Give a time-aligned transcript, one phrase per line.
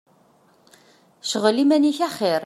[1.29, 2.39] Cɣel iman-ik axir.